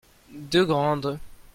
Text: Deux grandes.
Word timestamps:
Deux 0.33 0.65
grandes. 0.65 1.19